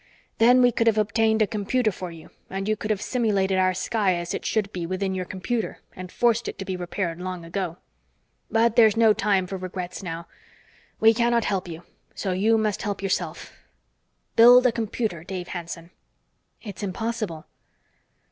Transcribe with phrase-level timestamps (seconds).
[0.39, 3.75] Then we could have obtained a computer for you and you could have simulated our
[3.75, 7.45] sky as it should be within your computer and forced it to be repaired long
[7.45, 7.77] ago.
[8.49, 10.25] But there's no time for regrets now.
[10.99, 11.83] We cannot help you,
[12.15, 13.53] so you must help yourself.
[14.35, 15.91] Build a computer, Dave Hanson!"
[16.63, 17.45] "It's impossible."